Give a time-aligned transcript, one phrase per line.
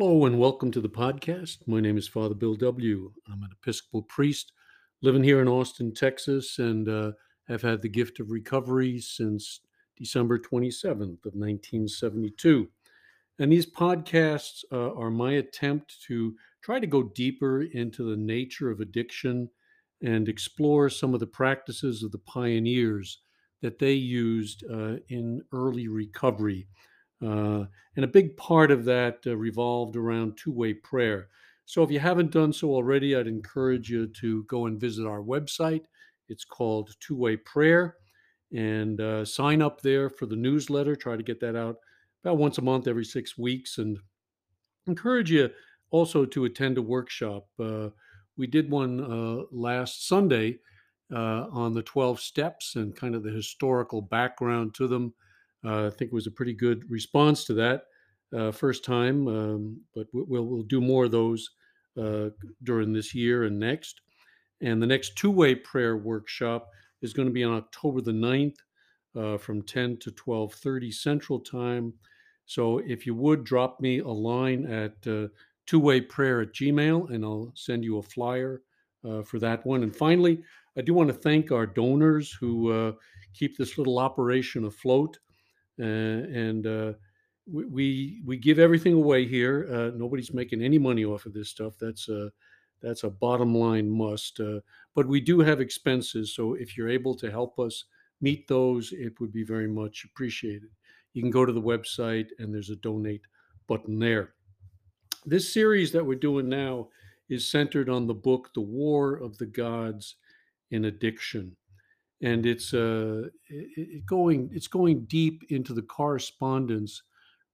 [0.00, 1.58] Hello and welcome to the podcast.
[1.66, 3.12] My name is Father Bill W.
[3.30, 4.50] I'm an Episcopal priest
[5.02, 7.12] living here in Austin, Texas, and uh,
[7.48, 9.60] have had the gift of recovery since
[9.98, 12.66] December 27th of 1972.
[13.40, 18.70] And these podcasts uh, are my attempt to try to go deeper into the nature
[18.70, 19.50] of addiction
[20.02, 23.20] and explore some of the practices of the pioneers
[23.60, 26.68] that they used uh, in early recovery
[27.22, 27.64] uh,
[27.96, 31.28] and a big part of that uh, revolved around two way prayer.
[31.66, 35.20] So if you haven't done so already, I'd encourage you to go and visit our
[35.20, 35.84] website.
[36.28, 37.96] It's called Two Way Prayer
[38.52, 40.96] and uh, sign up there for the newsletter.
[40.96, 41.76] Try to get that out
[42.24, 43.78] about once a month, every six weeks.
[43.78, 43.98] And
[44.86, 45.50] encourage you
[45.90, 47.46] also to attend a workshop.
[47.58, 47.90] Uh,
[48.36, 50.58] we did one uh, last Sunday
[51.12, 55.12] on the 12 steps and kind of the historical background to them.
[55.64, 57.84] Uh, I think it was a pretty good response to that
[58.36, 61.50] uh, first time, um, but we'll, we'll do more of those
[62.00, 62.30] uh,
[62.62, 64.00] during this year and next.
[64.60, 66.68] And the next two way prayer workshop
[67.02, 68.56] is going to be on October the 9th
[69.16, 71.92] uh, from 10 to 12:30 Central Time.
[72.46, 75.28] So if you would drop me a line at uh,
[75.66, 78.62] two way prayer at Gmail, and I'll send you a flyer
[79.04, 79.82] uh, for that one.
[79.82, 80.42] And finally,
[80.76, 82.94] I do want to thank our donors who
[83.34, 85.18] keep this little operation afloat.
[85.80, 86.92] Uh, and uh,
[87.50, 89.66] we, we, give everything away here.
[89.72, 91.74] Uh, nobody's making any money off of this stuff.
[91.80, 92.30] That's a
[92.82, 94.40] that's a bottom line must.
[94.94, 97.84] but we do have expenses, so if you're able to help us
[98.20, 100.70] meet those, it would be very much appreciated.
[101.12, 103.26] You can go to the website and there's a donate
[103.66, 104.34] button there.
[105.26, 106.88] This series that we're doing now
[107.28, 110.16] is centered on the book The War of the Gods
[110.70, 111.56] in Addiction
[112.22, 117.02] and it's uh, it going it's going deep into the correspondence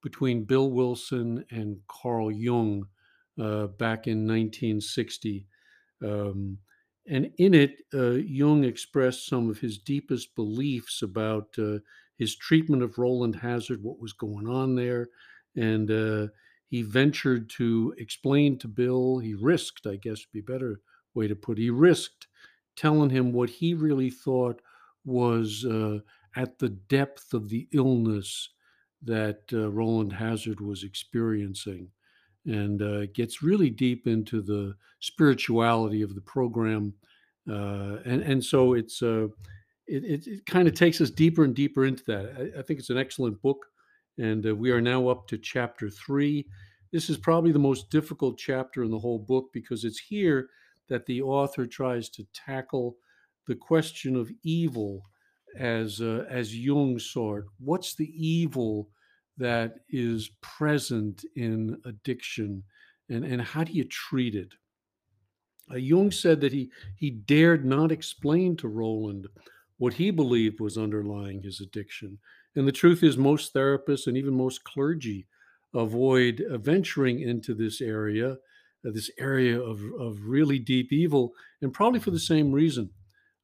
[0.03, 2.87] between Bill Wilson and Carl Jung
[3.41, 5.47] uh, back in 1960.
[6.03, 6.59] Um,
[7.09, 11.79] and in it, uh, Jung expressed some of his deepest beliefs about uh,
[12.19, 15.09] his treatment of Rowland Hazard, what was going on there.
[15.55, 16.29] And uh,
[16.69, 20.81] he ventured to explain to Bill, he risked, I guess would be a better
[21.15, 22.27] way to put it, he risked
[22.77, 24.61] telling him what he really thought
[25.05, 25.99] was uh,
[26.37, 28.51] at the depth of the illness
[29.03, 31.89] that uh, Rowland Hazard was experiencing.
[32.45, 36.95] And uh, gets really deep into the spirituality of the program.
[37.51, 39.27] Uh, and, and so it's, uh,
[39.89, 42.33] it, it, it kind of takes us deeper and deeper into that.
[42.39, 43.67] I, I think it's an excellent book.
[44.19, 46.47] And uh, we are now up to chapter three.
[46.93, 50.49] This is probably the most difficult chapter in the whole book because it's here
[50.89, 52.97] that the author tries to tackle
[53.47, 55.03] the question of evil
[55.59, 57.45] as uh, as Jung saw it.
[57.59, 58.91] What's the evil
[59.39, 62.63] that is present in addiction,
[63.09, 64.53] and and how do you treat it?
[65.71, 69.29] Uh, Jung said that he he dared not explain to Rowland
[69.79, 72.19] what he believed was underlying his addiction.
[72.55, 75.27] And the truth is, most therapists and even most clergy
[75.75, 78.39] avoid venturing into this area
[78.95, 81.33] this area of, of really deep evil,
[81.63, 82.91] and probably for the same reason.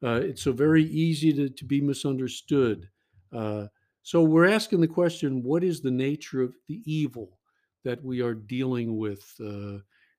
[0.02, 2.88] Uh, it's so very easy to, to be misunderstood.
[3.32, 3.66] Uh,
[4.02, 7.38] so we're asking the question what is the nature of the evil
[7.84, 9.78] that we are dealing with uh,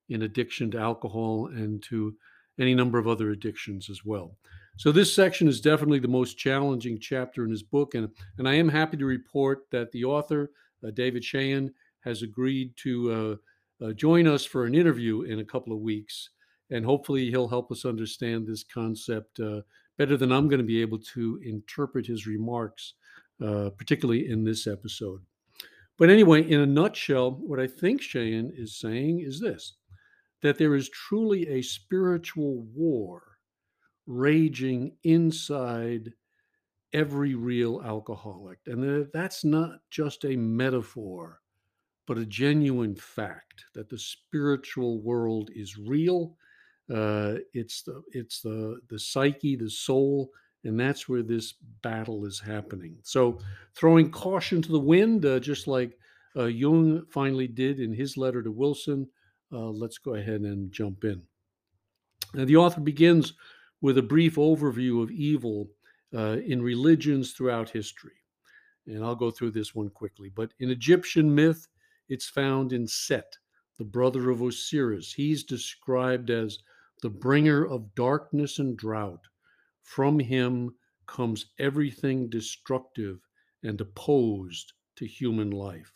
[0.09, 2.15] in addiction to alcohol and to
[2.59, 4.37] any number of other addictions as well?
[4.77, 8.55] So this section is definitely the most challenging chapter in his book, and, and I
[8.55, 10.49] am happy to report that the author,
[10.85, 13.39] uh, David Schoen, has agreed to
[13.83, 16.29] uh, join us for an interview in a couple of weeks.
[16.69, 19.61] And hopefully, he'll help us understand this concept uh,
[19.97, 22.93] better than I'm going to be able to interpret his remarks,
[23.43, 25.21] uh, particularly in this episode.
[25.97, 29.75] But anyway, in a nutshell, what I think Schoen is saying is this
[30.41, 33.21] that there is truly a spiritual war
[34.05, 36.11] raging inside
[36.91, 38.59] every real alcoholic.
[38.67, 41.39] And that's not just a metaphor
[42.05, 46.35] but a genuine fact that the spiritual world is real.
[46.93, 50.29] Uh, it's the it's the the psyche, the soul,
[50.63, 52.97] and that's where this battle is happening.
[53.03, 53.39] So,
[53.75, 55.97] throwing caution to the wind, uh, just like
[56.35, 59.07] uh, Jung finally did in his letter to Wilson.
[59.51, 61.21] Uh, let's go ahead and jump in.
[62.33, 63.33] Now, the author begins
[63.81, 65.69] with a brief overview of evil
[66.15, 68.13] uh, in religions throughout history.
[68.87, 70.31] And I'll go through this one quickly.
[70.33, 71.67] But in Egyptian myth,
[72.09, 73.37] it's found in Set,
[73.77, 75.13] the brother of Osiris.
[75.13, 76.59] He's described as
[77.01, 79.25] the bringer of darkness and drought.
[79.81, 83.19] From him comes everything destructive
[83.63, 85.91] and opposed to human life.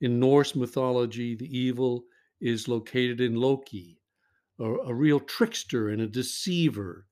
[0.00, 2.04] In Norse mythology, the evil
[2.40, 4.00] is located in Loki,
[4.58, 7.06] a, a real trickster and a deceiver.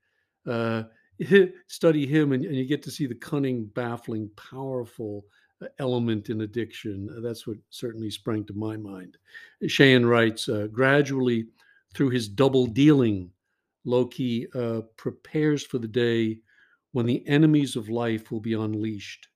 [0.47, 0.85] Uh,
[1.69, 5.25] study him, and, and, you get to see the cunning, baffling, powerful
[5.79, 7.09] element in addiction.
[7.17, 9.17] Uh, that's what certainly sprang to my mind.
[9.67, 11.47] Schoen writes uh, gradually
[11.95, 13.31] through his double dealing,
[13.85, 16.39] Loki uh, prepares for the day
[16.93, 19.29] when the enemies of life will be unleashed,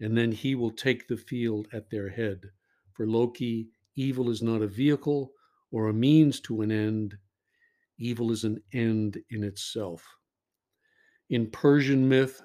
[0.00, 2.40] and then he will take the field at their head.
[2.92, 5.32] For Loki, evil is not a vehicle
[5.72, 7.16] or a means to an end,
[7.98, 10.06] evil is an end in itself.
[11.30, 12.40] In Persian myth,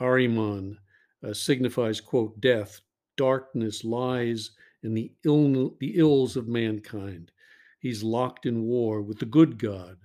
[0.00, 0.76] Ahriman
[1.26, 2.80] uh, signifies, quote, death,
[3.16, 7.32] darkness, lies, and the, Ill, the ills of mankind.
[7.80, 9.96] He's locked in war with the good God,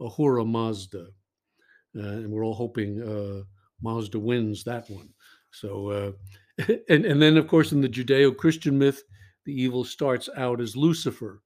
[0.00, 1.08] Ahura Mazda.
[1.96, 3.44] Uh, and we're all hoping uh,
[3.82, 5.08] Mazda wins that one.
[5.52, 6.12] So, uh,
[6.88, 9.02] and, and then, of course, in the Judeo Christian myth,
[9.44, 11.42] the evil starts out as Lucifer,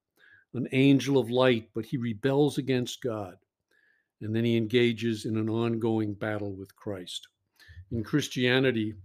[0.53, 3.35] an angel of light, but he rebels against God.
[4.21, 7.27] And then he engages in an ongoing battle with Christ.
[7.91, 8.95] In Christianity,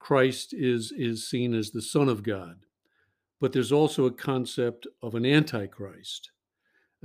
[0.00, 2.56] Christ is, is seen as the Son of God,
[3.40, 6.32] but there's also a concept of an antichrist.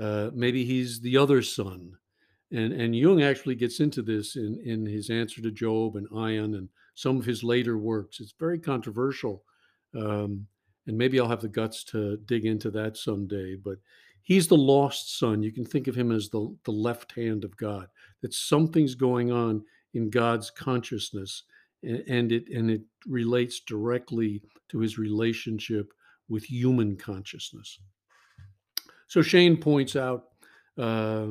[0.02, 1.94] Uh, maybe he's the other son.
[2.52, 6.56] And, and Jung actually gets into this in, in his answer to Job and Aion
[6.58, 8.20] and some of his later works.
[8.20, 9.44] It's very controversial.
[9.94, 10.48] Um,
[10.88, 13.56] and maybe I'll have the guts to dig into that someday.
[13.56, 13.78] But
[14.22, 15.44] he's the lost son.
[15.44, 17.88] You can think of him as the, the left hand of God,
[18.22, 19.64] that something's going on
[19.94, 21.44] in God's consciousness
[21.84, 25.94] and it and it relates directly to his relationship
[26.30, 27.80] with human consciousness.
[29.08, 30.26] So Schoen points out
[30.78, 31.28] uh,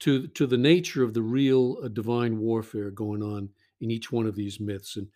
[0.00, 3.48] to to the nature of the real uh, divine warfare going on
[3.80, 5.08] in each one of these myths, and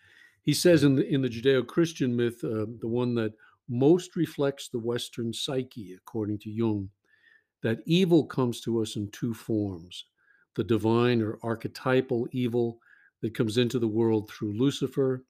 [0.42, 3.32] he says in the in the Judeo-Christian myth, uh, the one that
[3.68, 6.88] most reflects the Western psyche, according to Jung,
[7.62, 10.06] that evil comes to us in two forms:
[10.56, 12.78] the divine or archetypal evil
[13.22, 15.24] that comes into the world through Lucifer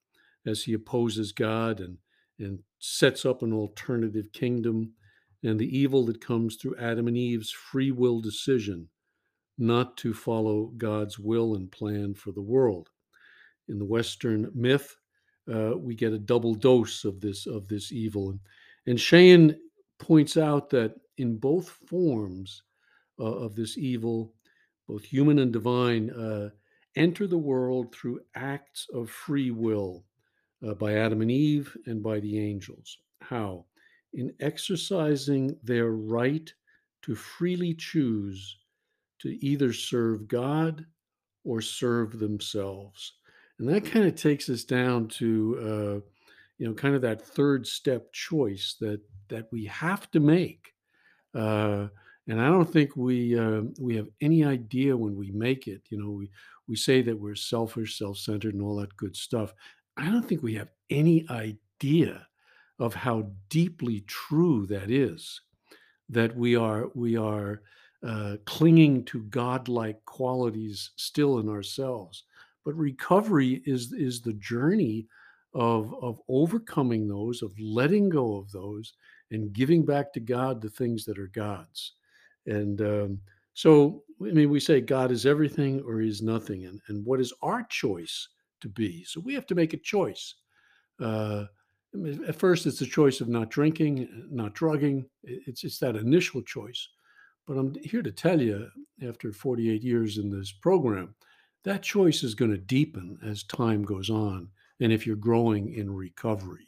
[0.47, 1.99] as he opposes God and,
[2.39, 4.93] and sets up an alternative kingdom,
[5.45, 8.89] and the evil that comes through Adam and Eve's free will decision
[9.59, 12.89] not to follow God's will and plan for the world.
[13.69, 14.97] In the Western myth,
[15.53, 18.41] uh, we get a double dose of this of this evil, and,
[18.87, 19.57] and
[19.99, 22.63] points out that in both forms
[23.21, 24.35] uh, of this evil,
[24.89, 26.51] both human and divine, uh,
[26.97, 30.05] enter the world through acts of free will
[30.67, 32.99] uh, by Adam and Eve and by the angels.
[33.21, 33.67] How?
[34.13, 36.53] In exercising their right
[37.03, 38.59] to freely choose
[39.21, 40.85] to either serve God
[41.45, 43.15] or serve themselves.
[43.59, 46.09] And that kind of takes us down to, uh,
[46.59, 50.75] you know, kind of that third step choice that that we have to make.
[51.35, 51.89] Uh,
[52.29, 55.83] and I don't think we uh, we have any idea when we make it.
[55.91, 56.31] You know, we
[56.69, 59.53] we say that we're selfish, self-centered, and all that good stuff.
[59.97, 62.27] I don't think we have any idea
[62.79, 65.41] of how deeply true that is.
[66.09, 67.63] That we are we are
[68.07, 72.25] uh, clinging to godlike qualities still in ourselves.
[72.65, 75.09] But recovery is is the journey
[75.55, 78.93] of of overcoming those, of letting go of those,
[79.33, 81.95] and giving back to God the things that are God's.
[82.47, 83.19] And um,
[83.55, 86.65] so, I mean, we say God is everything or He's nothing.
[86.67, 88.29] And, and what is our choice
[88.61, 89.05] to be?
[89.05, 90.35] So we have to make a choice.
[91.01, 91.45] Uh,
[91.95, 95.05] I mean, at first, it's a choice of not drinking, not drugging.
[95.23, 96.89] It's, it's that initial choice.
[97.47, 98.69] But I'm here to tell you,
[99.07, 101.15] after 48 years in this program,
[101.65, 104.49] that choice is going to deepen as time goes on.
[104.81, 106.67] And if you're growing in recovery,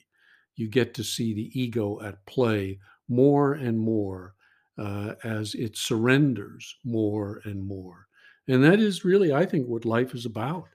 [0.57, 2.79] you get to see the ego at play
[3.09, 4.35] more and more
[4.79, 8.07] uh, as it surrenders more and more.
[8.49, 10.69] And that is really, I think, what life is about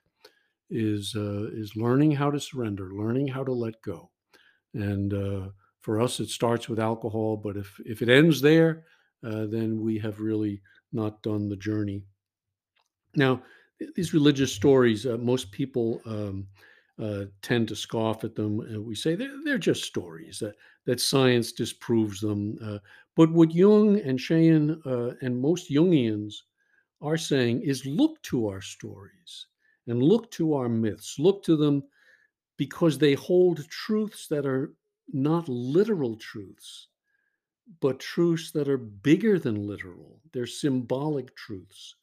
[0.70, 4.10] is uh, is learning how to surrender, learning how to let go.
[4.74, 5.50] And uh,
[5.82, 8.86] for us, it starts with alcohol, but if if it ends there,
[9.24, 12.01] uh, then we have really not done the journey.
[13.15, 13.41] Now,
[13.96, 16.48] these religious stories, uh, most people um,
[17.01, 18.58] uh, tend to scoff at them.
[18.86, 22.58] We say they're, they're just stories, that, that science disproves them.
[22.63, 22.79] Uh,
[23.15, 26.36] but what Jung and Schoen uh, and most Jungians
[27.01, 29.48] are saying is look to our stories
[29.88, 31.84] and look to our myths, look to them
[32.58, 34.74] because they hold truths that are
[35.12, 36.88] not literal truths,
[37.79, 40.22] but truths that are bigger than literal.
[40.34, 41.96] They're symbolic truths.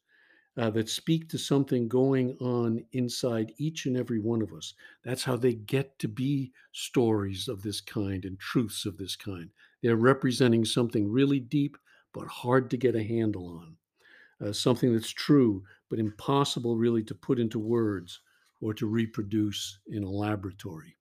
[0.57, 4.73] Uh, that speak to something going on inside each and every one of us.
[5.03, 9.51] That's how they get to be stories of this kind and truths of this kind.
[9.83, 11.77] They're representing something really deep
[12.11, 17.13] but hard to get a handle on, uh, something that's true but impossible really to
[17.13, 18.19] put into words
[18.59, 20.97] or to reproduce in a laboratory.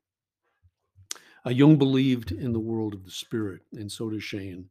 [1.46, 4.68] Uh, Jung believed in the world of the spirit, and so does Schoen.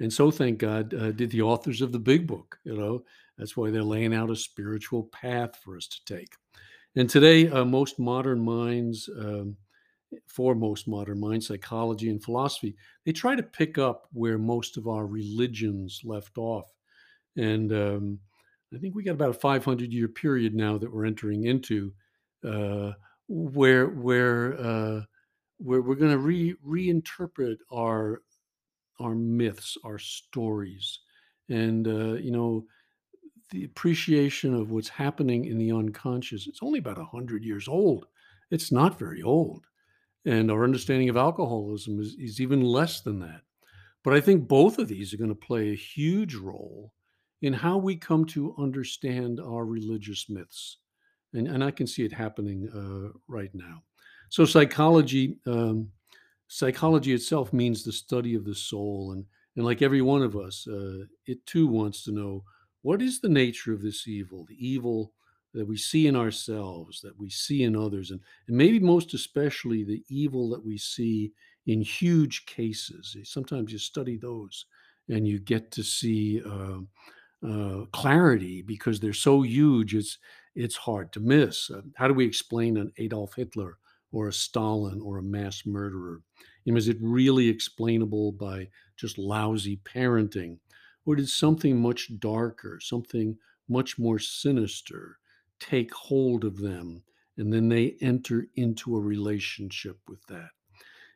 [0.00, 2.58] And so, thank God, uh, did the authors of the big book.
[2.64, 3.04] You know,
[3.42, 6.36] that's why they're laying out a spiritual path for us to take.
[6.94, 9.56] And today, uh, most modern minds, um,
[10.28, 14.86] for most modern minds, psychology and philosophy, they try to pick up where most of
[14.86, 16.72] our religions left off.
[17.36, 18.20] And um,
[18.72, 21.92] I think we got about a 500 year period now that we're entering into,
[22.48, 22.92] uh,
[23.26, 25.00] where where uh,
[25.58, 28.22] where we're going to re reinterpret our
[29.00, 31.00] our myths, our stories,
[31.48, 32.66] and uh, you know
[33.52, 36.46] the appreciation of what's happening in the unconscious.
[36.46, 38.06] It's only about hundred years old.
[38.50, 39.66] It's not very old,
[40.24, 43.42] and our understanding of alcoholism is, is even less than that.
[44.02, 46.92] But I think both of these are going to play a huge role
[47.42, 50.78] in how we come to understand our religious myths,
[51.34, 53.82] and and I can see it happening uh, right now.
[54.30, 55.38] So psychology.
[55.46, 55.92] Um,
[56.52, 59.24] psychology itself means the study of the soul and
[59.56, 62.44] and like every one of us uh, it too wants to know
[62.82, 65.12] what is the nature of this evil the evil
[65.54, 69.84] that we see in ourselves that we see in others and, and maybe most especially
[69.84, 71.32] the evil that we see
[71.66, 74.66] in huge cases sometimes you study those
[75.08, 76.78] and you get to see uh,
[77.46, 80.18] uh, clarity because they're so huge it's
[80.54, 83.78] it's hard to miss uh, how do we explain an adolf hitler
[84.12, 86.20] or a Stalin or a mass murderer?
[86.66, 90.58] Know, is it really explainable by just lousy parenting?
[91.04, 93.36] Or did something much darker, something
[93.68, 95.18] much more sinister
[95.58, 97.02] take hold of them
[97.36, 100.50] and then they enter into a relationship with that?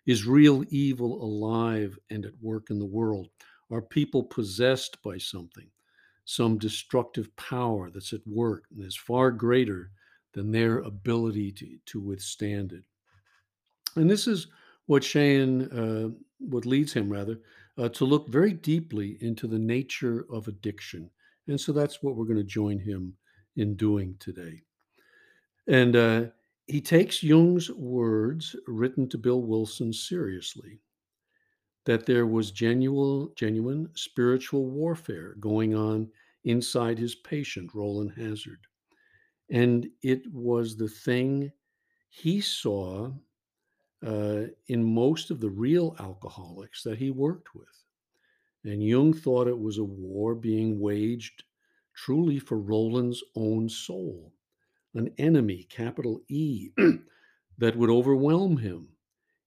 [0.06, 3.28] Is real evil alive and at work in the world?
[3.70, 5.68] Are people possessed by something,
[6.24, 9.90] some destructive power that's at work and is far greater
[10.36, 12.84] than their ability to, to withstand it.
[13.96, 14.48] And this is
[14.84, 17.40] what Schoen, uh, what leads him rather,
[17.78, 21.10] uh, to look very deeply into the nature of addiction.
[21.48, 23.14] And so that's what we're going to join him
[23.56, 24.62] in doing today.
[25.68, 26.24] And uh,
[26.66, 30.80] he takes Jung's words written to Bill Wilson seriously
[31.84, 36.08] that there was genuine, genuine spiritual warfare going on
[36.44, 38.60] inside his patient, Rowland Hazard.
[39.50, 41.52] And it was the thing
[42.08, 43.12] he saw
[44.04, 47.68] uh, in most of the real alcoholics that he worked with.
[48.64, 51.44] And Jung thought it was a war being waged
[51.94, 54.32] truly for Rowland's own soul,
[54.94, 56.70] an enemy, capital E,
[57.58, 58.88] that would overwhelm him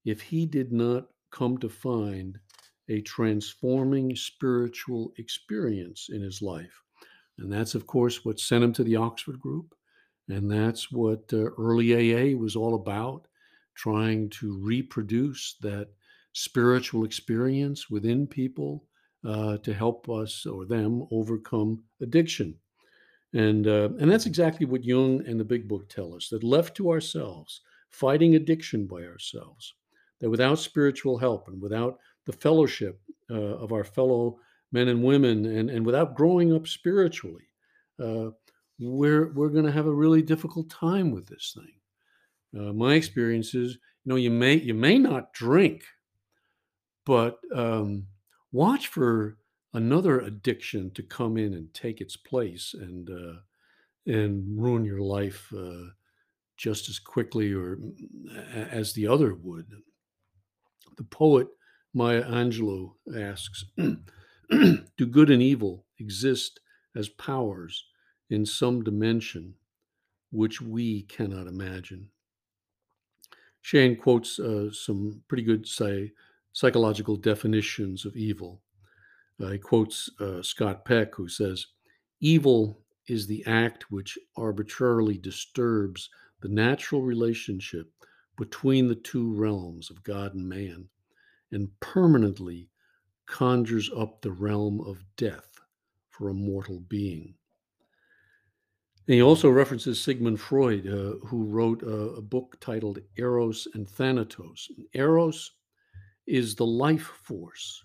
[0.05, 2.39] if he did not come to find
[2.89, 6.81] a transforming spiritual experience in his life.
[7.37, 9.75] And that's, of course, what sent him to the Oxford group.
[10.27, 13.27] And that's what uh, early AA was all about
[13.79, 15.87] trying to reproduce that
[16.33, 18.83] spiritual experience within people
[19.25, 22.53] uh, to help us or them overcome addiction.
[23.33, 26.75] And, uh, and that's exactly what Jung and the Big Book tell us that left
[26.77, 29.73] to ourselves, fighting addiction by ourselves,
[30.19, 32.99] that without spiritual help and without the fellowship
[33.31, 34.39] uh, of our fellow
[34.73, 37.47] men and women and, and without growing up spiritually,
[38.03, 38.29] uh,
[38.81, 41.78] we're we're going to have a really difficult time with this thing.
[42.57, 45.83] Uh, my experience is, you know, you may you may not drink,
[47.05, 48.07] but um,
[48.51, 49.37] watch for
[49.73, 53.39] another addiction to come in and take its place and uh,
[54.05, 55.89] and ruin your life uh,
[56.57, 59.71] just as quickly or mm, as the other would.
[60.97, 61.47] The poet
[61.93, 66.59] Maya Angelou asks, "Do good and evil exist
[66.95, 67.85] as powers?"
[68.29, 69.55] in some dimension
[70.31, 72.09] which we cannot imagine.
[73.61, 76.11] Schoen quotes uh, some pretty good say,
[76.53, 78.61] psychological definitions of evil.
[79.41, 81.67] Uh, he quotes uh, Scott Peck, who says,
[82.19, 86.09] Evil is the act which arbitrarily disturbs
[86.41, 87.91] the natural relationship
[88.37, 90.87] between the two realms of God and man
[91.51, 92.69] and permanently
[93.25, 95.59] conjures up the realm of death
[96.09, 97.35] for a mortal being.
[99.09, 103.89] And he also references Sigmund Freud, uh, who wrote a, a, book titled Eros and
[103.89, 104.69] Thanatos.
[104.93, 105.53] Eros
[106.27, 107.83] is the life force,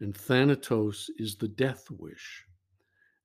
[0.00, 2.44] and Thanatos is the death wish.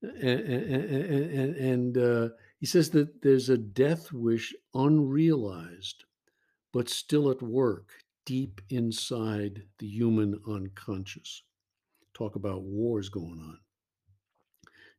[0.04, 6.04] and, and, and uh, he says that there's a death wish unrealized,
[6.72, 7.94] but still at work
[8.28, 11.42] deep inside the human unconscious.
[12.14, 13.58] Talk about wars going on.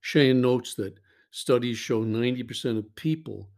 [0.00, 0.98] Schoen notes that
[1.30, 3.50] studies show 90% of people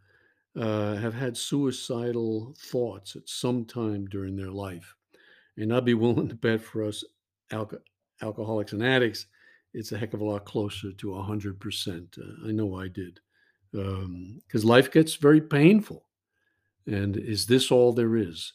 [0.56, 4.94] uh, have had suicidal thoughts at some time during their life.
[5.56, 7.04] And I'd be willing to bet for us
[7.52, 7.80] alco-
[8.22, 9.26] alcoholics and addicts,
[9.72, 12.18] it's a heck of a lot closer to 100%.
[12.18, 13.20] Uh, I know I did.
[13.72, 16.06] Because um, life gets very painful.
[16.86, 18.52] And is this all there is?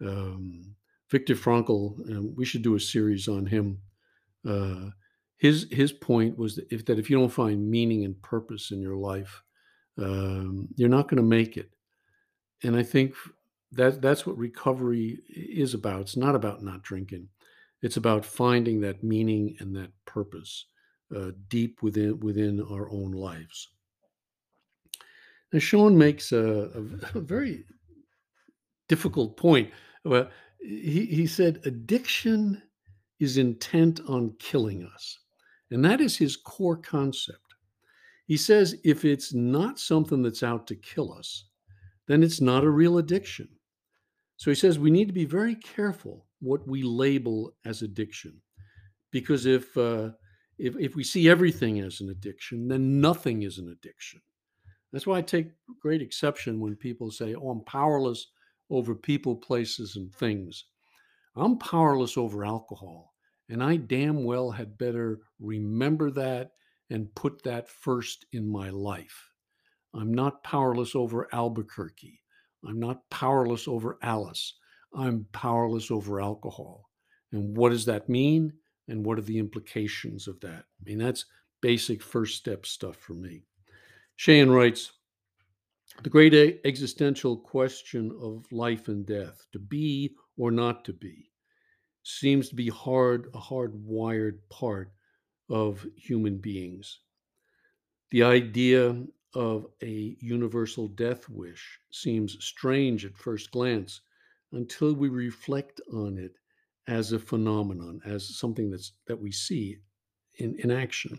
[0.00, 0.74] Um,
[1.10, 3.78] Viktor Frankl, we should do a series on him.
[4.48, 4.90] Uh,
[5.38, 8.80] his his point was that if that if you don't find meaning and purpose in
[8.80, 9.42] your life,
[9.98, 11.70] um, you're not going to make it.
[12.62, 13.14] And I think
[13.72, 16.02] that that's what recovery is about.
[16.02, 17.28] It's not about not drinking.
[17.82, 20.66] It's about finding that meaning and that purpose
[21.14, 23.68] uh, deep within within our own lives.
[25.52, 26.70] Now, Schoen makes a,
[27.14, 27.64] a, a very
[28.88, 29.70] difficult point.
[30.04, 32.62] Well, he, he said addiction
[33.20, 35.18] is intent on killing us.
[35.70, 37.38] And that is his core concept.
[38.26, 41.46] He says if it's not something that's out to kill us,
[42.06, 43.48] then it's not a real addiction.
[44.36, 48.40] So he says we need to be very careful what we label as addiction.
[49.10, 50.10] Because if, uh,
[50.58, 54.20] if, if we see everything as an addiction, then nothing is an addiction.
[54.92, 58.28] That's why I take great exception when people say, oh, I'm powerless
[58.70, 60.64] over people, places, and things.
[61.36, 63.13] I'm powerless over alcohol.
[63.48, 66.52] And I damn well had better remember that
[66.90, 69.30] and put that first in my life.
[69.94, 72.20] I'm not powerless over Albuquerque.
[72.66, 74.54] I'm not powerless over Alice.
[74.94, 76.88] I'm powerless over alcohol.
[77.32, 78.52] And what does that mean?
[78.88, 80.64] And what are the implications of that?
[80.80, 81.26] I mean, that's
[81.60, 83.42] basic first step stuff for me.
[84.16, 84.92] Schoen writes
[86.02, 91.30] The great existential question of life and death, to be or not to be,
[92.04, 94.92] seems to be hard, a hardwired part
[95.48, 97.00] of human beings.
[98.10, 104.02] The idea of a universal death wish seems strange at first glance
[104.52, 106.36] until we reflect on it
[106.86, 109.78] as a phenomenon, as something that's that we see
[110.36, 111.18] in, in action.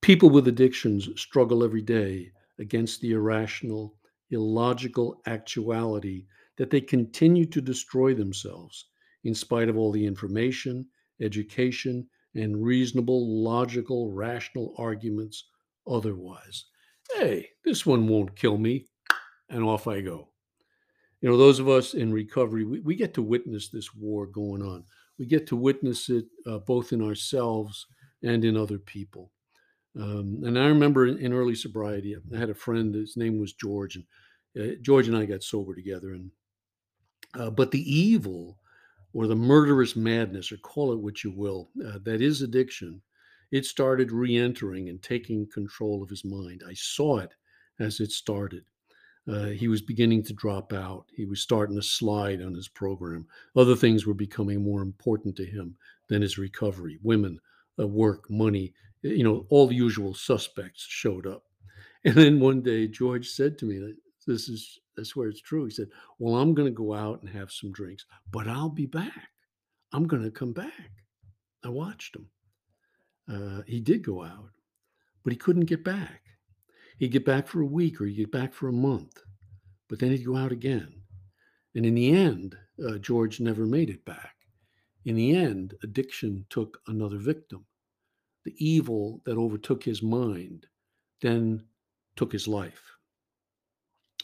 [0.00, 3.94] People with addictions struggle every day against the irrational,
[4.30, 8.86] illogical actuality that they continue to destroy themselves
[9.24, 10.86] in spite of all the information,
[11.20, 15.44] education, and reasonable, logical, rational arguments
[15.86, 16.66] otherwise.
[17.16, 18.86] Hey, this one won't kill me.
[19.50, 20.28] And off I go.
[21.20, 24.62] You know, those of us in recovery, we, we get to witness this war going
[24.62, 24.84] on.
[25.18, 27.86] We get to witness it uh, both in ourselves
[28.22, 29.30] and in other people.
[29.98, 33.52] Um, and I remember in, in, early sobriety, I had a friend, his name was
[33.52, 34.04] George, and
[34.60, 36.14] uh, George and I got sober together.
[36.14, 36.30] And
[37.38, 38.58] uh, but the evil
[39.14, 43.00] or the murderous madness, or call it what you will, uh, that is addiction,
[43.52, 46.62] it started re entering and taking control of his mind.
[46.68, 47.32] I saw it
[47.78, 48.64] as it started.
[49.26, 51.06] Uh, he was beginning to drop out.
[51.14, 53.26] He was starting to slide on his program.
[53.56, 55.76] Other things were becoming more important to him
[56.08, 57.38] than his recovery women,
[57.78, 58.74] uh, work, money.
[59.02, 61.44] You know, all the usual suspects showed up.
[62.04, 63.94] And then one day, George said to me,
[64.26, 65.64] This is I swear it's true.
[65.64, 68.86] He said, Well, I'm going to go out and have some drinks, but I'll be
[68.86, 69.28] back.
[69.92, 70.90] I'm going to come back.
[71.64, 72.28] I watched him.
[73.28, 74.50] Uh, he did go out,
[75.22, 76.20] but he couldn't get back.
[76.98, 79.20] He'd get back for a week or he'd get back for a month,
[79.88, 80.92] but then he'd go out again.
[81.74, 82.56] And in the end,
[82.86, 84.34] uh, George never made it back.
[85.04, 87.66] In the end, addiction took another victim.
[88.44, 90.66] The evil that overtook his mind
[91.20, 91.64] then
[92.16, 92.93] took his life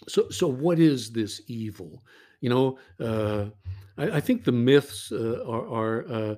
[0.08, 2.04] so so what is this evil?
[2.40, 3.46] You know uh,
[3.98, 6.34] I, I, think the myths uh, are, are uh,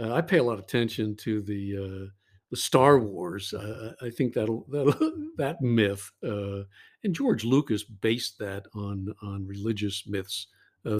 [0.00, 2.10] uh i pay a lot of attention to the uh,
[2.50, 3.54] the star wars.
[4.02, 4.94] I think that'll, that'll
[5.36, 6.62] that myth uh,
[7.02, 10.48] and george lucas based that on on religious myths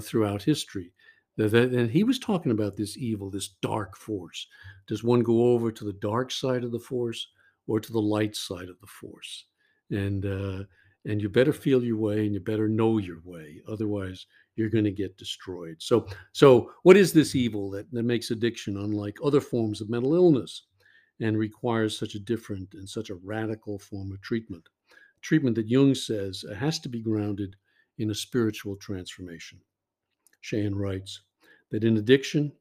[0.01, 0.91] throughout history.
[1.37, 4.47] That, and he was talking about this evil this dark force.
[4.87, 7.27] Does one go over to the dark side of the force
[7.67, 9.45] or to the light side of the force?
[9.89, 10.25] And
[11.05, 14.85] and you better feel your way and you better know your way otherwise you're going
[14.85, 15.75] to get destroyed.
[15.79, 20.15] So so what is this evil that, that makes addiction unlike other forms of mental
[20.15, 20.63] illness
[21.19, 24.67] and requires such a different and such a radical form of treatment?
[25.21, 27.55] Treatment that jung says has to be grounded
[27.97, 29.59] in a spiritual transformation.
[30.41, 31.21] Schoen writes
[31.71, 32.51] that in addiction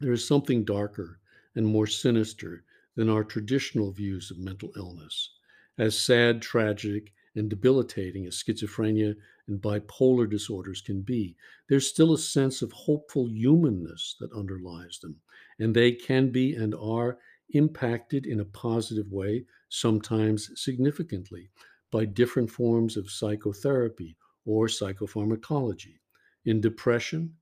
[0.00, 1.20] there is something darker
[1.56, 2.64] and more sinister
[2.96, 5.30] than our traditional views of mental illness.
[5.78, 9.14] As sad, tragic, and debilitating as schizophrenia
[9.48, 11.36] and bipolar disorders can be,
[11.68, 15.16] there's still a sense of hopeful humanness that underlies them,
[15.58, 17.18] and they can be and are
[17.50, 21.50] impacted in a positive way, sometimes significantly,
[21.90, 25.98] by different forms of psychotherapy or psychopharmacology.
[26.46, 27.34] In depression,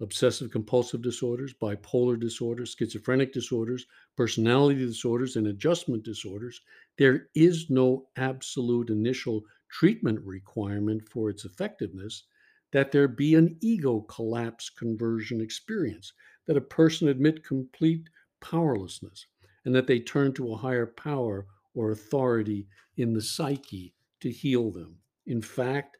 [0.00, 6.60] obsessive compulsive disorders, bipolar disorders, schizophrenic disorders, personality disorders, and adjustment disorders,
[6.98, 12.24] there is no absolute initial treatment requirement for its effectiveness
[12.72, 16.12] that there be an ego collapse conversion experience,
[16.46, 18.08] that a person admit complete
[18.40, 19.26] powerlessness,
[19.64, 24.70] and that they turn to a higher power or authority in the psyche to heal
[24.70, 24.98] them.
[25.26, 25.98] In fact,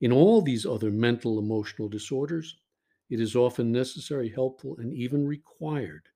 [0.00, 2.56] in all these other mental emotional disorders,
[3.10, 6.08] it is often necessary, helpful, and even required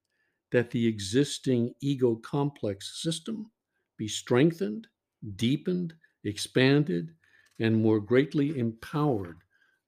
[0.52, 3.50] that the existing ego complex system
[3.96, 4.87] be strengthened,
[5.37, 7.14] deepened, expanded,
[7.61, 9.38] and more greatly empowered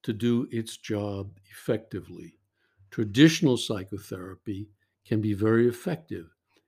[0.03, 2.39] to do its job effectively.
[2.91, 4.69] Traditional psychotherapy
[5.05, 6.27] can be very effective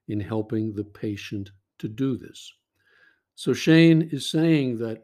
[0.08, 2.52] in helping the patient to do this.
[3.34, 5.02] So, Schoen is saying that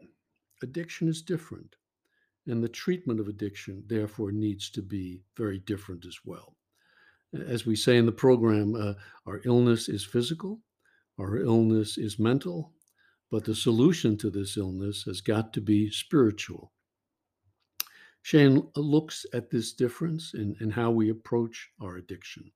[0.61, 1.75] addiction is different,
[2.47, 6.57] and the treatment of addiction, therefore, needs to be very different as well.
[7.33, 8.93] As we say in the program, uh,
[9.25, 10.59] our illness is physical,
[11.19, 12.73] our illness is mental,
[13.31, 16.71] but the solution to this illness has got to be spiritual.
[18.21, 22.51] Schoen looks at this difference in, in how we approach our addiction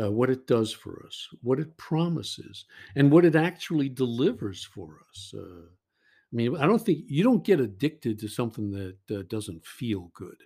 [0.00, 2.64] uh, what it does for us, what it promises,
[2.96, 5.32] and what it actually delivers for us.
[5.36, 9.64] Uh, I mean, I don't think you don't get addicted to something that uh, doesn't
[9.64, 10.36] feel good.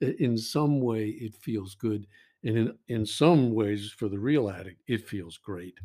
[0.00, 2.06] In some way, it feels good.
[2.44, 5.78] And in, in some ways, for the real addict, it feels great.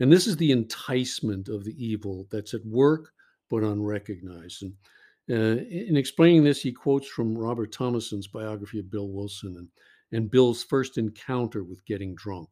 [0.00, 3.12] And this is the enticement of the evil that's at work
[3.50, 4.62] but unrecognized.
[4.62, 4.72] And
[5.30, 9.56] uh, in explaining this, he quotes from Robert Thomsen's biography of Bill Wilson.
[9.58, 9.68] And
[10.12, 12.48] and Bill's first encounter with getting drunk.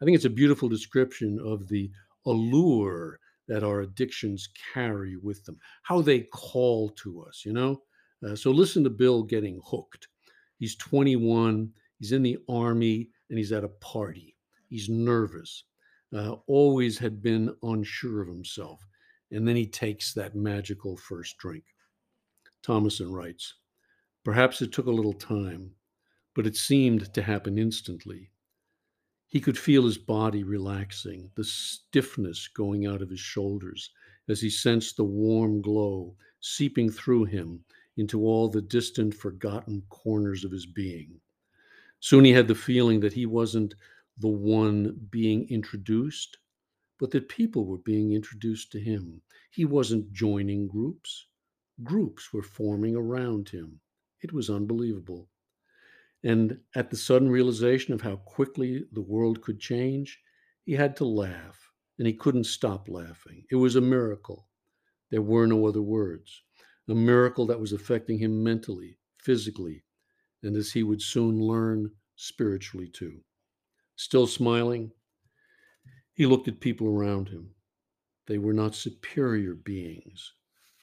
[0.00, 1.90] I think it's a beautiful description of the
[2.26, 7.82] allure that our addictions carry with them, how they call to us, you know?
[8.26, 10.08] Uh, so listen to Bill getting hooked.
[10.58, 14.36] He's 21, he's in the army, and he's at a party.
[14.68, 15.64] He's nervous,
[16.14, 18.86] uh, always had been unsure of himself.
[19.30, 21.64] And then he takes that magical first drink.
[22.62, 23.54] Thomsen writes
[24.24, 25.70] Perhaps it took a little time,
[26.34, 28.30] but it seemed to happen instantly.
[29.28, 33.90] He could feel his body relaxing, the stiffness going out of his shoulders
[34.28, 37.64] as he sensed the warm glow seeping through him
[37.96, 41.20] into all the distant, forgotten corners of his being.
[42.00, 43.74] Soon he had the feeling that he wasn't
[44.18, 46.38] the one being introduced,
[46.98, 49.20] but that people were being introduced to him.
[49.50, 51.26] He wasn't joining groups,
[51.82, 53.80] groups were forming around him.
[54.22, 55.28] It was unbelievable.
[56.24, 60.20] And at the sudden realization of how quickly the world could change,
[60.64, 63.44] he had to laugh, and he couldn't stop laughing.
[63.50, 64.48] It was a miracle.
[65.10, 66.42] There were no other words.
[66.88, 69.84] A miracle that was affecting him mentally, physically,
[70.42, 73.20] and as he would soon learn, spiritually too.
[73.96, 74.92] Still smiling,
[76.12, 77.54] he looked at people around him.
[78.26, 80.32] They were not superior beings,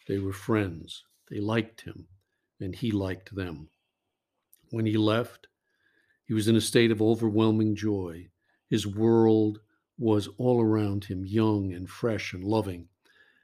[0.07, 1.03] they were friends.
[1.29, 2.07] They liked him,
[2.59, 3.69] and he liked them.
[4.69, 5.47] When he left,
[6.25, 8.29] he was in a state of overwhelming joy.
[8.69, 9.61] His world
[9.97, 12.89] was all around him, young and fresh and loving.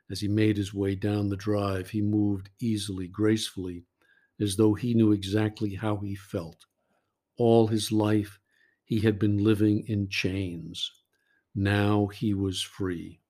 [0.10, 3.86] As he made his way down the drive, he moved easily, gracefully,
[4.40, 6.66] as though he knew exactly how he felt.
[7.38, 8.39] All his life,
[8.90, 10.92] he had been living in chains.
[11.54, 13.22] Now he was free.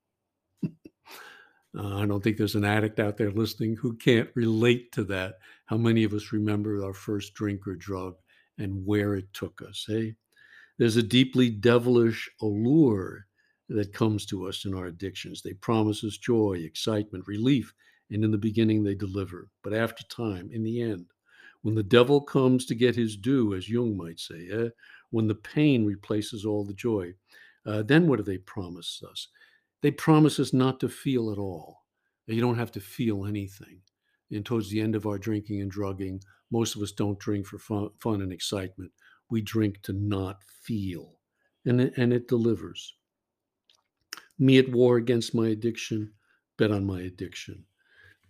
[1.78, 5.36] Uh, I don't think there's an addict out there listening who can't relate to that.
[5.66, 8.16] How many of us remember our first drink or drug
[8.58, 9.86] and where it took us?
[9.86, 10.16] Hey,
[10.78, 13.28] there's a deeply devilish allure
[13.68, 15.42] that comes to us in our addictions.
[15.42, 17.74] They promise us joy, excitement, relief,
[18.10, 19.50] and in the beginning they deliver.
[19.62, 21.08] But after time, in the end,
[21.62, 24.70] when the devil comes to get his due, as Jung might say, eh,
[25.12, 27.14] when the pain replaces all the joy,
[27.66, 29.28] uh, then what do they promise us?
[29.82, 31.84] They promise us not to feel at all.
[32.28, 33.82] You don't have to feel anything.
[34.32, 37.58] And towards the end of our drinking and drugging, most of us don't drink for
[37.58, 38.92] fun, fun and excitement.
[39.30, 41.20] We drink to not feel.
[41.66, 42.96] And it, and it delivers.
[44.38, 46.12] Me at war against my addiction,
[46.58, 47.66] bet on my addiction.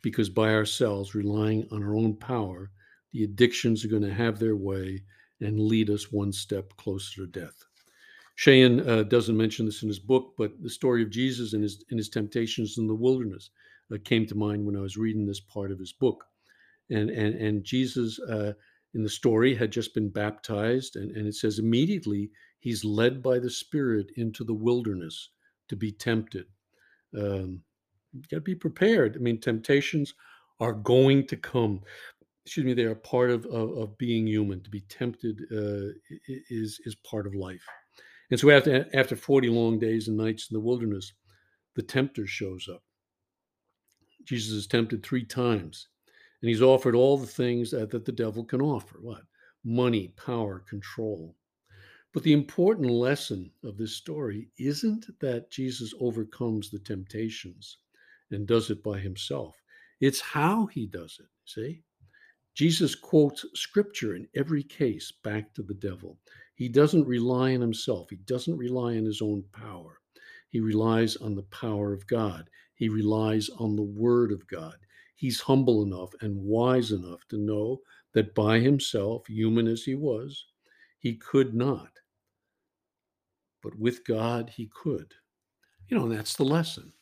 [0.01, 2.71] Because by ourselves, relying on our own power,
[3.11, 5.03] the addictions are going to have their way
[5.41, 7.65] and lead us one step closer to death.
[8.35, 11.83] Schoen uh, doesn't mention this in his book, but the story of Jesus and his,
[11.89, 13.49] and his temptations in the wilderness
[13.93, 16.23] uh, came to mind when I was reading this part of his book.
[16.89, 18.53] And, and, and Jesus uh,
[18.93, 23.39] in the story had just been baptized, and, and it says immediately he's led by
[23.39, 25.29] the Spirit into the wilderness
[25.67, 26.45] to be tempted.
[27.15, 27.61] Um,
[28.13, 29.15] you got to be prepared.
[29.15, 30.13] I mean, temptations
[30.59, 31.81] are going to come.
[32.49, 34.59] Excuse me, they are part of, of, of being human.
[34.63, 35.93] To be tempted uh,
[36.49, 37.63] is, is part of life.
[38.31, 41.13] And so after, after 40 long days and nights in the wilderness,
[41.75, 42.81] the tempter shows up.
[44.23, 45.89] Jesus is tempted three times,
[46.41, 49.21] and he's offered all the things that, that the devil can offer what?
[49.63, 51.35] Money, power, control.
[52.15, 57.77] But the important lesson of this story isn't that Jesus overcomes the temptations
[58.31, 59.55] and does it by himself,
[60.01, 61.29] it's how he does it.
[61.45, 61.83] See?
[62.55, 66.17] Jesus quotes scripture in every case back to the devil.
[66.55, 69.99] He doesn't rely on himself, he doesn't rely on his own power.
[70.49, 74.75] He relies on the power of God, he relies on the word of God.
[75.15, 77.81] He's humble enough and wise enough to know
[78.13, 80.45] that by himself, human as he was,
[80.97, 81.91] he could not.
[83.61, 85.13] But with God, he could.
[85.89, 86.93] You know, and that's the lesson.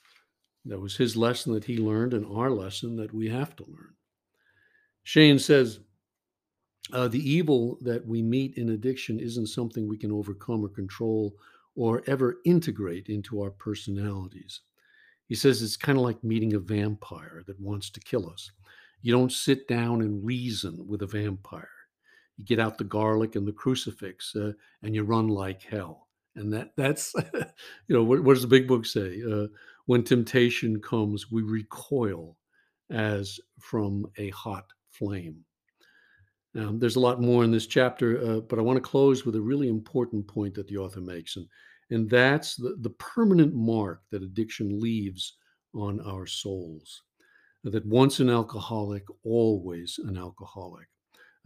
[0.65, 3.96] That was his lesson that he learned, and our lesson that we have to learn.
[5.07, 5.79] Schoen says,
[6.91, 11.33] uh, the evil that we meet in addiction isn't something we can overcome or control
[11.77, 14.59] or ever integrate into our personalities.
[15.27, 18.51] He says it's kind of like meeting a vampire that wants to kill us.
[19.01, 21.69] You don't sit down and reason with a vampire.
[22.35, 24.51] You get out the garlic and the crucifix uh,
[24.83, 26.09] and you run like hell.
[26.35, 29.21] And that that's, you know, what, what, does the big book say?
[29.23, 29.47] Uh,
[29.85, 32.35] when temptation comes, we recoil
[32.89, 34.65] as from a hot
[34.97, 35.43] flame.
[36.55, 39.35] Um, there's a lot more in this chapter, uh, but I want to close with
[39.35, 41.45] a really important point that the author makes, and,
[41.91, 45.37] and that's the, the permanent mark that addiction leaves
[45.75, 47.03] on our souls.
[47.63, 50.87] That once an alcoholic, always an alcoholic.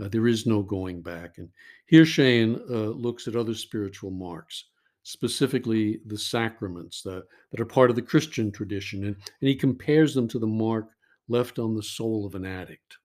[0.02, 1.38] Uh, there is no going back.
[1.38, 1.50] And
[1.88, 4.66] here Schoen uh, looks at other spiritual marks,
[5.04, 10.14] specifically the sacraments that, that are part of the Christian tradition, and, and he compares
[10.14, 10.90] them to the mark
[11.28, 12.98] left on the soul of an addict.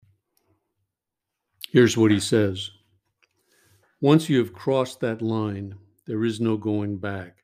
[1.74, 2.70] Here's what he says
[4.00, 5.74] Once you have crossed that line,
[6.06, 7.38] there is no going back.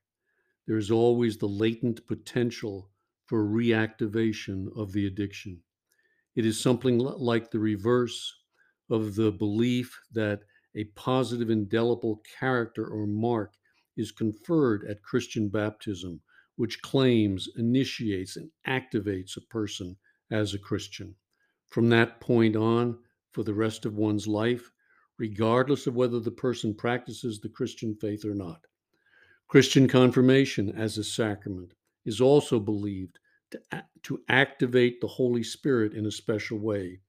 [0.68, 2.92] There is always the latent potential
[3.26, 5.62] for reactivation of the addiction.
[6.36, 8.32] It is something like the reverse
[8.88, 10.42] of the belief that
[10.76, 13.54] a positive indelible character or mark
[13.96, 16.20] is conferred at Christian baptism,
[16.54, 19.96] which claims, initiates, and activates a person
[20.30, 21.16] as a Christian.
[21.68, 22.96] From that point on,
[23.32, 24.70] for the rest of one's life,
[25.18, 28.60] regardless of whether the person practices the Christian faith or not.
[29.48, 33.18] Christian confirmation as a sacrament is also believed
[33.50, 33.60] to,
[34.04, 37.00] to activate the Holy Spirit in a special way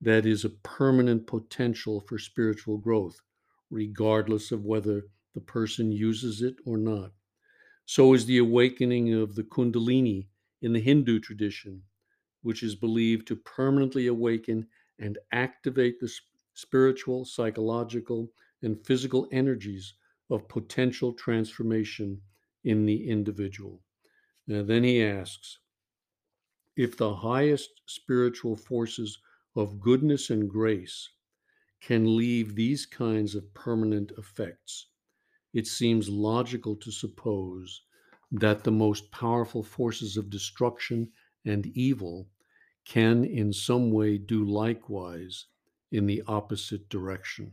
[0.00, 3.20] that is a permanent potential for spiritual growth,
[3.70, 5.02] regardless of whether
[5.34, 7.12] the person uses it or not.
[7.86, 10.28] So is the awakening of the Kundalini
[10.60, 11.82] in the Hindu tradition,
[12.42, 14.66] which is believed to permanently awaken
[14.98, 16.12] and activate the
[16.54, 18.32] spiritual, psychological,
[18.62, 19.94] and physical energies
[20.30, 22.20] of potential transformation
[22.64, 23.80] in the individual.
[24.46, 25.58] Then he asks
[26.76, 29.18] if the highest spiritual forces
[29.56, 31.08] of goodness and grace
[31.80, 34.86] can leave these kinds of permanent effects,
[35.52, 37.82] it seems logical to suppose
[38.30, 41.10] that the most powerful forces of destruction
[41.44, 42.28] and evil
[42.88, 45.44] can in some way do likewise
[45.92, 47.52] in the opposite direction.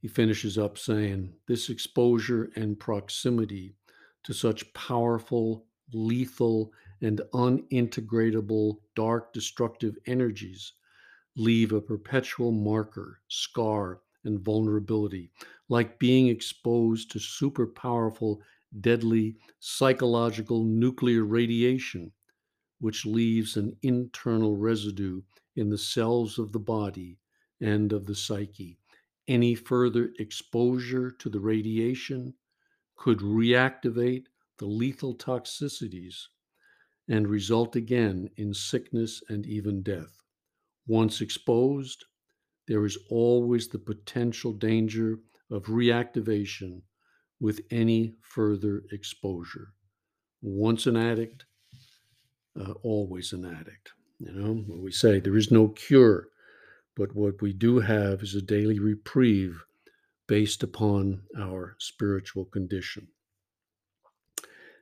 [0.00, 3.74] He finishes up saying, This exposure and proximity
[4.22, 10.72] to such powerful, lethal, and unintegratable dark destructive energies
[11.36, 15.30] leave a perpetual marker, scar, and vulnerability,
[15.68, 18.42] like being exposed to super powerful,
[18.80, 22.12] deadly psychological nuclear radiation
[22.80, 25.22] which leaves an internal residue
[25.56, 27.18] in the cells of the body
[27.60, 28.78] and of the psyche.
[29.26, 32.34] Any further exposure to the radiation
[32.96, 34.26] could reactivate
[34.58, 36.28] the lethal toxicities
[37.08, 40.22] and result again in sickness and even death.
[40.86, 42.04] Once exposed,
[42.66, 45.18] there is always the potential danger
[45.50, 46.82] of reactivation
[47.40, 49.72] with any further exposure.
[50.42, 51.46] Once an addict,
[52.60, 53.92] uh, always an addict.
[54.18, 56.28] You know, we say there is no cure,
[56.96, 59.62] but what we do have is a daily reprieve
[60.26, 63.06] based upon our spiritual condition.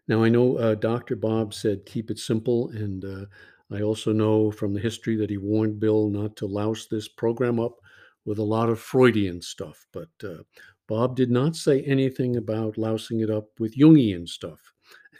[0.08, 1.16] Now, I know uh, Dr.
[1.16, 3.26] Bob said keep it simple, and uh,
[3.70, 7.58] I also know from the history that he warned Bill not to louse this program
[7.58, 7.80] up
[8.24, 9.86] with a lot of Freudian stuff.
[9.92, 10.42] But uh,
[10.86, 14.60] Bob did not say anything about lousing it up with Jungian stuff.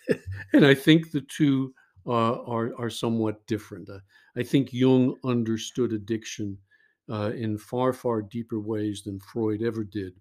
[0.52, 1.74] and I think the two
[2.06, 3.88] are, are somewhat different.
[3.88, 3.98] Uh,
[4.36, 6.58] I think Jung understood addiction
[7.10, 10.14] uh, in far, far deeper ways than Freud ever did.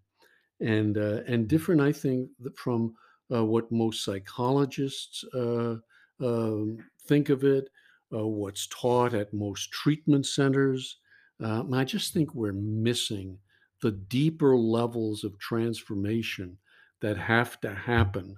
[0.59, 2.93] And, uh, and different, I think, from
[3.33, 5.75] uh, what most psychologists uh,
[6.21, 7.69] um, think of it,
[8.09, 10.97] what's taught at most treatment centers.
[11.43, 13.37] I just think we're missing
[13.81, 16.57] the deeper levels of transformation
[17.01, 18.37] that have to happen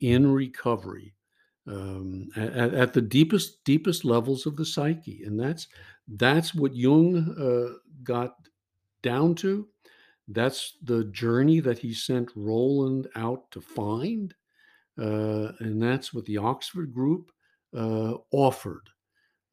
[0.00, 1.14] in recovery
[1.66, 5.68] um, at, at, the deepest deepest levels of the psyche, and that's
[6.08, 8.36] that's what Jung uh, got
[9.02, 9.66] down to
[10.28, 14.34] that's the journey that he sent Rowland out to find.
[14.98, 17.30] Uh, and that's what the Oxford group
[17.76, 18.88] uh, offered.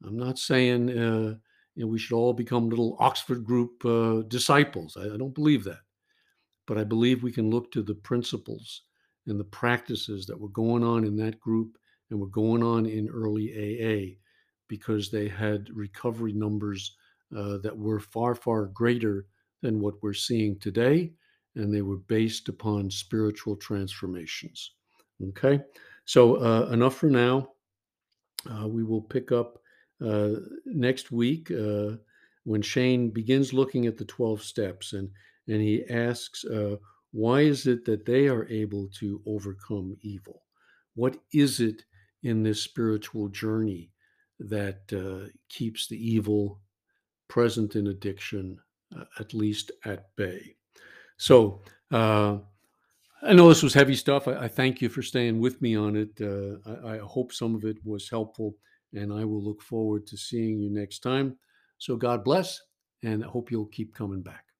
[0.04, 1.34] I'm not saying uh,
[1.74, 4.96] you know, we should all become little Oxford group uh, disciples.
[4.96, 5.80] I, I don't believe that.
[6.66, 8.82] But I believe we can look to the principles
[9.26, 11.76] and the practices that were going on in that group
[12.12, 14.16] and were going on in early AA
[14.68, 16.96] because they had recovery numbers
[17.34, 19.26] uh, that were far, far greater
[19.62, 21.10] than what we're seeing today,
[21.56, 24.72] and they were based upon spiritual transformations.
[25.30, 25.60] Okay,
[26.04, 27.48] so uh, enough for now.
[28.50, 29.58] Uh, we will pick up
[30.04, 30.32] uh,
[30.66, 31.92] next week uh,
[32.44, 35.08] when Schoen begins looking at the 12 steps and,
[35.46, 36.76] and he asks, uh,
[37.12, 40.42] why is it that they are able to overcome evil?
[40.94, 41.84] What is it
[42.22, 43.90] in this spiritual journey
[44.38, 46.60] that uh, keeps the evil
[47.28, 48.58] present in addiction
[48.96, 50.54] uh, at least at bay.
[51.16, 52.38] So uh,
[53.22, 54.28] I know this was heavy stuff.
[54.28, 56.10] I, I, thank you for staying with me on it.
[56.20, 58.56] Uh, I, I, hope some of it was helpful,
[58.92, 61.38] and I will look forward to seeing you next time.
[61.78, 62.60] So God bless,
[63.02, 64.51] and I hope you'll keep coming back.